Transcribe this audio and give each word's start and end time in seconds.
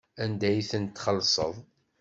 Anda 0.23 0.45
ay 0.49 0.61
ten-txellṣeḍ? 0.71 1.55